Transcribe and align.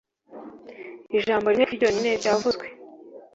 Ijambo 1.17 1.47
rimwe 1.47 1.63
rigufi 1.63 1.75
ryonyine 1.77 2.09
ryavuzwe 2.19 2.65